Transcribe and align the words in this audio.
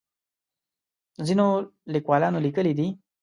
ځینو 1.27 1.47
لیکوالانو 1.93 2.43
لیکلي 2.45 2.73
دي. 2.79 2.87